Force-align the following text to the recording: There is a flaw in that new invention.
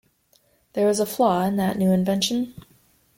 There 0.73 0.89
is 0.89 0.99
a 0.99 1.05
flaw 1.05 1.41
in 1.43 1.57
that 1.57 1.77
new 1.77 1.91
invention. 1.91 2.55